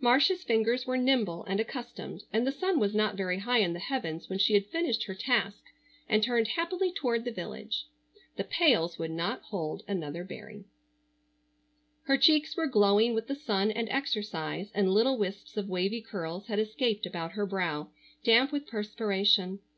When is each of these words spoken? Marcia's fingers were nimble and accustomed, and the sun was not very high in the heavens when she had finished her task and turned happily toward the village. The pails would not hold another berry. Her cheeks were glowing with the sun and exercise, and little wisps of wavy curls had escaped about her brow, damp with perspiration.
Marcia's 0.00 0.42
fingers 0.42 0.86
were 0.86 0.96
nimble 0.96 1.44
and 1.44 1.60
accustomed, 1.60 2.22
and 2.32 2.46
the 2.46 2.50
sun 2.50 2.80
was 2.80 2.94
not 2.94 3.14
very 3.14 3.40
high 3.40 3.58
in 3.58 3.74
the 3.74 3.78
heavens 3.78 4.26
when 4.26 4.38
she 4.38 4.54
had 4.54 4.64
finished 4.64 5.04
her 5.04 5.14
task 5.14 5.62
and 6.08 6.22
turned 6.22 6.48
happily 6.48 6.90
toward 6.90 7.26
the 7.26 7.30
village. 7.30 7.84
The 8.36 8.44
pails 8.44 8.98
would 8.98 9.10
not 9.10 9.42
hold 9.42 9.82
another 9.86 10.24
berry. 10.24 10.64
Her 12.04 12.16
cheeks 12.16 12.56
were 12.56 12.66
glowing 12.66 13.12
with 13.12 13.26
the 13.26 13.34
sun 13.34 13.70
and 13.70 13.86
exercise, 13.90 14.70
and 14.72 14.90
little 14.94 15.18
wisps 15.18 15.58
of 15.58 15.68
wavy 15.68 16.00
curls 16.00 16.46
had 16.46 16.58
escaped 16.58 17.04
about 17.04 17.32
her 17.32 17.44
brow, 17.44 17.90
damp 18.24 18.52
with 18.52 18.66
perspiration. 18.66 19.58